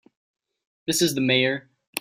This 0.87 1.03
is 1.03 1.13
the 1.13 1.21
Mayor. 1.21 1.69